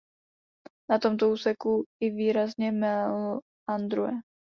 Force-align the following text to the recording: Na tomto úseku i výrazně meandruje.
Na 0.89 0.99
tomto 0.99 1.29
úseku 1.29 1.85
i 2.01 2.09
výrazně 2.09 2.71
meandruje. 2.71 4.11